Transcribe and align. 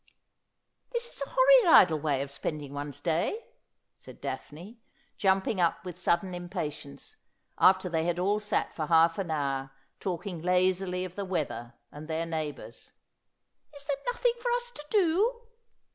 'This 0.93 1.05
is 1.05 1.21
a 1.21 1.29
horrid 1.29 1.67
idle 1.75 1.99
way 1.99 2.23
of 2.23 2.31
spending 2.31 2.73
one's 2.73 2.99
day,' 2.99 3.45
said 3.95 4.19
Daphne, 4.19 4.79
jumping 5.15 5.61
up 5.61 5.85
with 5.85 5.95
sudden 5.95 6.33
impatience, 6.33 7.17
after 7.59 7.87
they 7.87 8.05
had 8.05 8.17
all 8.17 8.39
sat 8.39 8.73
for 8.73 8.87
half 8.87 9.19
an 9.19 9.29
hour 9.29 9.69
talking 9.99 10.41
lazily 10.41 11.05
of 11.05 11.13
the 11.13 11.23
weather 11.23 11.75
and 11.91 12.07
their 12.07 12.25
neighbours.' 12.25 12.93
Is 13.75 13.85
there 13.85 13.97
nothing 14.11 14.33
for 14.41 14.49
us 14.53 14.71
to 14.71 14.83
do 14.89 15.41